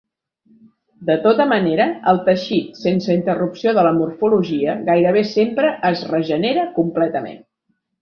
De 1.09 1.17
tota 1.25 1.45
manera, 1.51 1.87
el 2.13 2.21
teixit 2.31 2.81
sense 2.85 3.19
interrupció 3.19 3.75
de 3.81 3.85
la 3.89 3.93
morfologia 4.01 4.77
gairebé 4.91 5.25
sempre 5.37 5.73
es 5.95 6.07
regenera 6.17 6.69
completament. 6.83 7.43